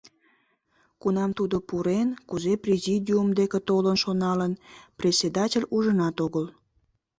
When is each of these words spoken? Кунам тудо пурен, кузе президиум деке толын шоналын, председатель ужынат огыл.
Кунам 1.01 1.31
тудо 1.37 1.57
пурен, 1.67 2.07
кузе 2.29 2.53
президиум 2.63 3.29
деке 3.39 3.59
толын 3.67 3.97
шоналын, 4.03 4.53
председатель 4.99 5.69
ужынат 5.75 6.15
огыл. 6.25 6.45